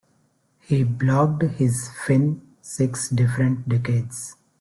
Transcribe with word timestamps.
He 0.61 0.83
blocked 0.83 1.43
his 1.43 1.91
fin 1.91 2.41
six 2.59 3.07
different 3.07 3.69
decades. 3.69 4.35